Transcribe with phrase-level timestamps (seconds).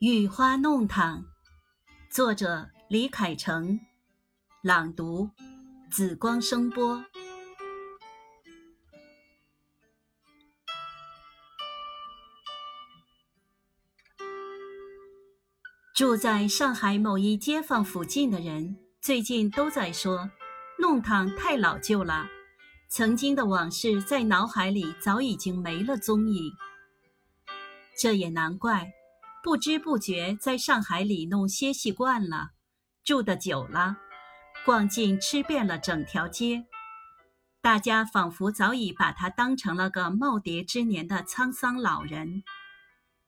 [0.00, 1.26] 雨花弄堂，
[2.10, 3.78] 作者李凯成，
[4.62, 5.28] 朗读
[5.90, 7.04] 紫光声波。
[15.94, 20.30] 住在上海某一街坊附近的人，最近都在说，
[20.78, 22.26] 弄堂太老旧了，
[22.88, 26.50] 曾经的往事在脑海里早已经没了踪影。
[27.98, 28.94] 这也难怪。
[29.42, 32.50] 不知不觉在上海里弄歇息惯了，
[33.02, 33.96] 住的久了，
[34.66, 36.66] 逛尽吃遍了整条街，
[37.62, 42.42] 大家仿佛早已把他当成了个耄耋之年的沧桑老人。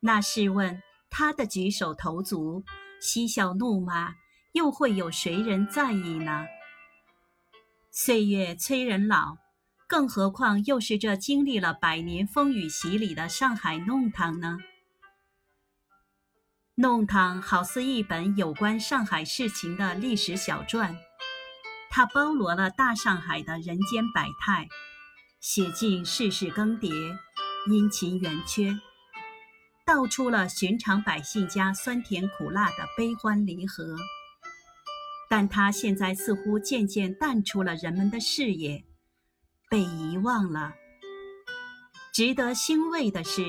[0.00, 2.64] 那试问他的举手投足、
[3.00, 4.14] 嬉笑怒骂，
[4.52, 6.46] 又会有谁人在意呢？
[7.90, 9.36] 岁月催人老，
[9.86, 14.56] 更何况又是这经历了百年风雨洗礼的上海弄堂呢？
[16.80, 20.96] 弄堂好似一本有关上海事情的历史小传，
[21.90, 24.68] 它包罗了大上海的人间百态，
[25.40, 27.18] 写尽世事更迭、
[27.68, 28.78] 阴晴圆缺，
[29.84, 33.96] 道出了寻常百姓家酸甜苦辣的悲欢离合。
[35.28, 38.84] 但它现在似乎渐渐淡出了人们的视野，
[39.68, 40.74] 被遗忘了。
[42.14, 43.42] 值得欣慰的是。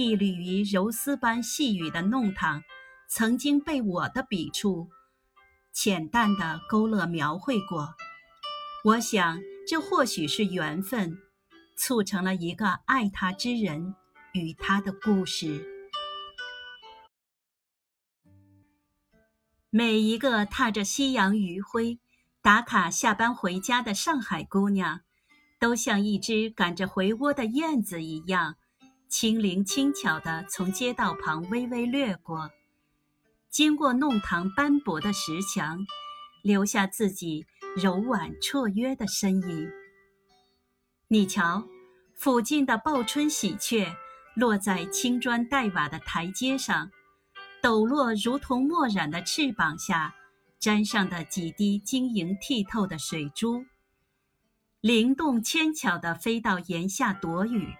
[0.00, 2.62] 一缕于柔丝般细雨的弄堂，
[3.06, 4.88] 曾经被我的笔触
[5.74, 7.94] 浅淡的勾勒描绘过。
[8.82, 11.18] 我想，这或许是缘分，
[11.76, 13.94] 促成了一个爱他之人
[14.32, 15.66] 与他的故事。
[19.68, 21.98] 每一个踏着夕阳余晖
[22.40, 25.02] 打卡下班回家的上海姑娘，
[25.58, 28.56] 都像一只赶着回窝的燕子一样。
[29.10, 32.48] 轻灵轻巧地从街道旁微微掠过，
[33.50, 35.84] 经过弄堂斑驳的石墙，
[36.44, 37.44] 留下自己
[37.76, 39.68] 柔婉绰约的身影。
[41.08, 41.66] 你瞧，
[42.14, 43.92] 附近的报春喜鹊
[44.36, 46.88] 落在青砖黛瓦的台阶上，
[47.60, 50.14] 抖落如同墨染的翅膀下
[50.60, 53.64] 沾上的几滴晶莹剔透的水珠，
[54.80, 57.74] 灵动纤巧地飞到檐下躲雨。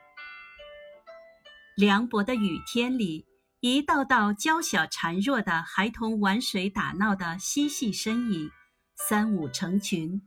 [1.77, 3.25] 凉薄的雨天里，
[3.61, 8.51] 一道道娇小孱弱的孩童玩水打闹的嬉戏身影，
[8.95, 10.21] 三五成群。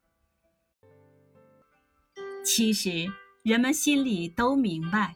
[2.43, 3.07] 其实，
[3.43, 5.15] 人们心里都明白，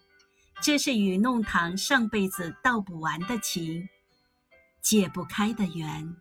[0.61, 3.87] 这是与弄堂上辈子道不完的情，
[4.81, 6.15] 解不开的缘。